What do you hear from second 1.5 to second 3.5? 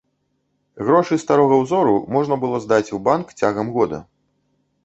ўзору можна было здаць у банк